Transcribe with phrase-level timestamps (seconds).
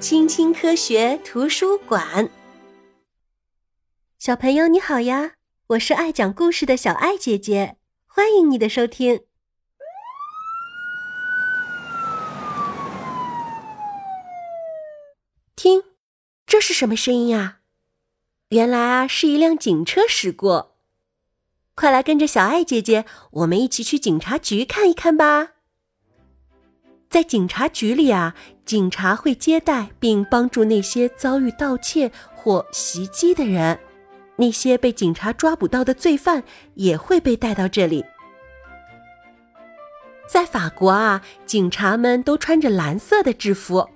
[0.00, 2.30] 青青科学图书馆。
[4.16, 5.32] 小朋友你好呀，
[5.70, 9.24] 我是爱讲故事的小爱姐姐，欢迎你的收听。
[15.56, 15.82] 听，
[16.46, 17.58] 这是什么声音啊？
[18.50, 20.76] 原来啊，是一辆警车驶过。
[21.74, 25.54] 快来跟着小爱姐姐，我们一起去警察局看一看吧。
[27.10, 28.36] 在警察局里啊，
[28.68, 33.78] 警察会接待并帮助那些遭遇盗窃或袭击的人，
[34.36, 38.04] 那些被警察抓捕到的罪犯也会被带到这里。
[40.28, 43.88] 在法国啊，警察们都穿着蓝色的制服，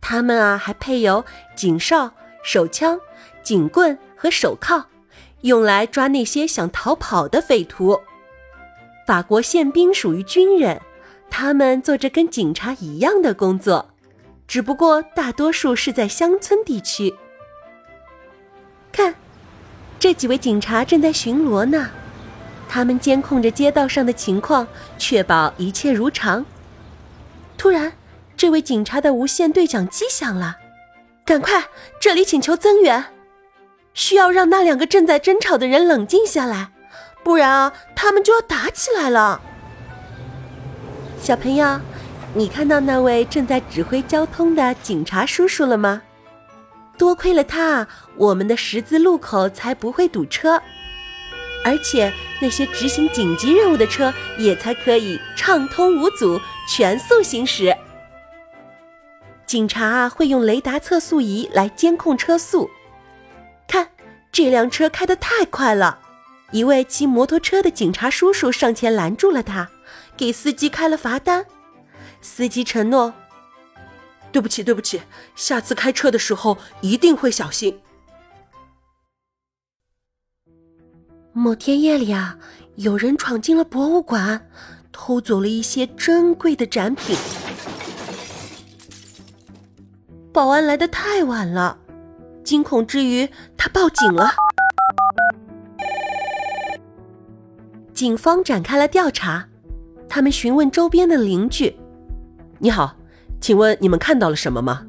[0.00, 1.24] 他们啊还配有
[1.54, 2.10] 警哨、
[2.42, 2.98] 手枪、
[3.44, 4.86] 警棍和手铐，
[5.42, 8.00] 用来抓那些想逃跑的匪徒。
[9.06, 10.82] 法国宪兵属于军人。
[11.34, 13.91] 他们做着跟警察一样的工作，
[14.46, 17.14] 只不过大多数是在乡村地区。
[18.90, 19.14] 看，
[19.98, 21.90] 这几位警察正在巡逻呢，
[22.68, 24.66] 他们监控着街道上的情况，
[24.98, 26.44] 确保一切如常。
[27.56, 27.92] 突然，
[28.36, 30.58] 这位警察的无线对讲机响了，
[31.24, 31.64] 赶快，
[32.00, 33.04] 这里请求增援，
[33.94, 36.72] 需要让那两个正在争吵的人冷静下来，
[37.22, 39.40] 不然啊，他们就要打起来了。
[41.20, 41.80] 小朋友，
[42.34, 46.00] 你看到那位正在指挥交通的警察叔叔了吗？
[46.96, 50.62] 多亏了他，我们的十字路口才不会堵车，
[51.62, 52.10] 而且
[52.40, 57.76] 那些执行紧急任务的车也才可以畅通无阻、全速行驶。
[59.44, 62.70] 警察啊会用雷达测速仪来监控车速。
[63.68, 63.88] 看，
[64.30, 65.98] 这辆车开得太快了，
[66.50, 69.68] 一位骑摩托车的警察叔叔上前拦住了他。
[70.16, 71.44] 给司机开了罚单，
[72.22, 73.12] 司机承诺
[74.32, 75.02] ：“对不起，对不起，
[75.34, 77.78] 下次开车的时候一定会小心。”
[81.34, 82.38] 某天夜里啊，
[82.76, 84.48] 有人闯进了博物馆，
[84.92, 87.16] 偷走了一些珍贵的展品。
[90.32, 91.78] 保安来的太晚了，
[92.44, 94.30] 惊恐之余，他报警了。
[97.92, 99.48] 警方展开了调查。
[100.08, 101.74] 他们询问周边的邻居
[102.64, 102.94] ：“你好，
[103.40, 104.86] 请问你们看到了什么吗？”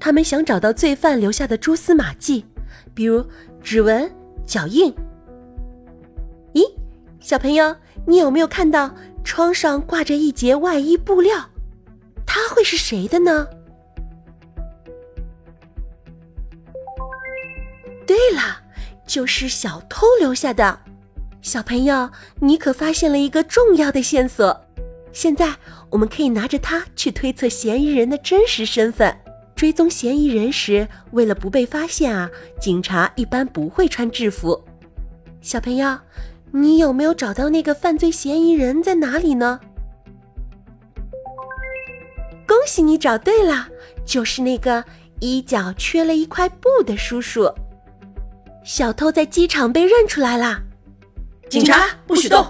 [0.00, 2.44] 他们想找到罪犯留下的蛛丝马迹，
[2.92, 3.24] 比如
[3.62, 4.10] 指纹、
[4.44, 4.92] 脚印。
[6.54, 6.64] 咦，
[7.20, 11.50] 小朋友，你有没有看到窗上挂着一截外衣布料？
[12.26, 13.46] 它会是谁的呢？
[18.04, 18.62] 对了，
[19.06, 20.80] 就是小偷留下的。
[21.42, 24.64] 小朋友，你可发现了一个重要的线索。
[25.12, 25.54] 现在
[25.90, 29.14] 我们可以拿着它去推测嫌疑人的真实身份。
[29.56, 34.58] 追踪嫌疑人时，为了不被发现啊，警察一般不会穿制服。
[35.42, 35.98] 小朋友，
[36.50, 39.60] 你有没有找到那个犯罪嫌疑人在哪里呢？
[42.46, 43.68] 恭喜你找对了，
[44.04, 44.82] 就是那个
[45.20, 47.52] 衣角缺了一块布的叔叔。
[48.64, 50.62] 小偷在机场被认出来了。
[51.48, 52.46] 警察不许动！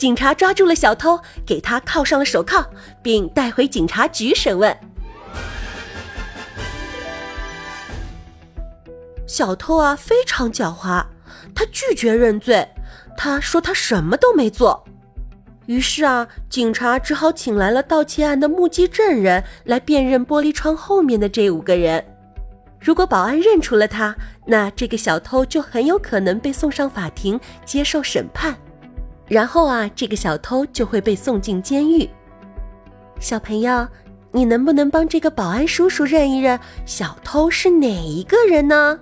[0.00, 2.64] 警察抓住了小偷，给他铐上了手铐，
[3.02, 4.74] 并带回警察局审问。
[9.26, 11.04] 小偷啊，非常狡猾，
[11.54, 12.66] 他拒绝认罪，
[13.14, 14.82] 他说他什么都没做。
[15.66, 22.02] 于是啊，警察只好请来了盗窃案的目击证人来辨认玻璃窗后面的这五个人。
[22.80, 28.56] 如果保安认出了他，那这个小偷就很有可能被送上法庭接受审判，
[29.30, 32.10] 然后啊，这个小偷就会被送进监狱。
[33.20, 33.86] 小朋友，
[34.32, 38.98] 你能不能帮这个保安叔叔认一认小偷是哪一个人呢？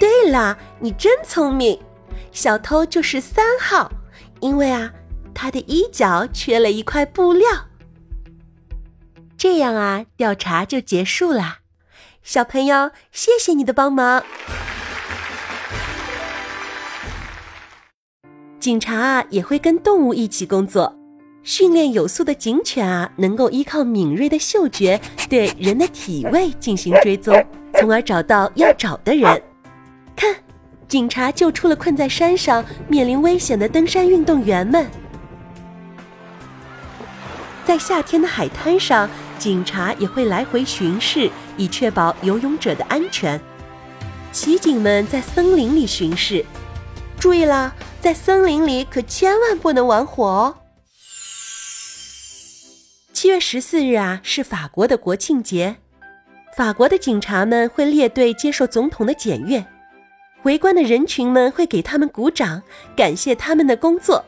[0.00, 1.78] 对了，你真聪明，
[2.32, 3.92] 小偷就是三号，
[4.40, 4.90] 因为啊，
[5.34, 7.46] 他的衣角缺了一块布料。
[9.36, 11.58] 这样啊，调查就结束了。
[12.22, 14.24] 小朋友，谢谢你的帮忙。
[18.64, 20.96] 警察啊，也会跟动物一起工作。
[21.42, 27.44] 训练有素的警犬啊，能够依靠敏锐的嗅觉对人的体味进行追踪，
[27.78, 29.42] 从而找到要找的人。
[30.16, 30.34] 看，
[30.88, 34.86] 警察救出了困在山上、面临危险的登山运动员们。
[37.66, 39.06] 在夏天的海滩上。
[39.36, 41.28] 警察也会来回巡视，
[41.58, 43.38] 以确保游泳者的安全。
[44.32, 46.42] 骑警们在森林里巡视，
[47.24, 50.58] 注意啦，在森林里可千万不能玩火哦。
[53.14, 55.76] 七月十四日啊，是法国的国庆节。
[56.54, 59.64] 法国的警察们会列队接受总统的检阅，
[60.42, 62.62] 围观的人群们会给他们鼓掌，
[62.94, 64.22] 感谢他们的工作。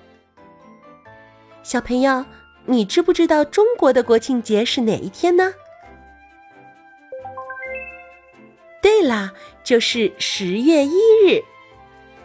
[1.63, 2.25] 小朋友，
[2.65, 5.53] 你知不知道中国的国庆节是哪一天呢？
[8.81, 11.45] 对啦，就是十月一日。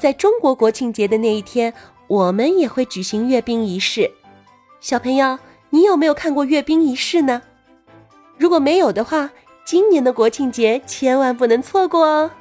[0.02, 1.72] 在中国国庆节的那一天，
[2.08, 4.10] 我们也会举行阅兵仪式。
[4.80, 5.38] 小朋友，
[5.70, 7.44] 你有没有看过阅兵仪式呢？
[8.36, 9.30] 如果没有的话，
[9.64, 12.32] 今年的国庆节千万不能错过哦。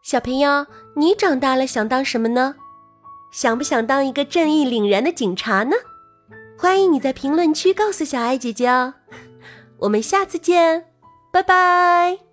[0.00, 0.66] 小朋友，
[0.96, 2.54] 你长大了想当什么呢？
[3.30, 5.76] 想不想当一个正义凛然的警察呢？
[6.56, 8.94] 欢迎你在评论区告诉小爱姐姐哦。
[9.80, 10.86] 我们下次见，
[11.30, 12.29] 拜拜。